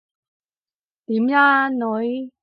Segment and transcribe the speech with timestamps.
[1.05, 2.31] 點呀，女？